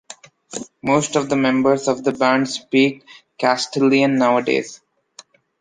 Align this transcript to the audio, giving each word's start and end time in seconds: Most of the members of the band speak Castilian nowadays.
Most 0.81 1.15
of 1.15 1.29
the 1.29 1.35
members 1.35 1.87
of 1.87 2.03
the 2.03 2.11
band 2.11 2.49
speak 2.49 3.03
Castilian 3.39 4.15
nowadays. 4.17 4.81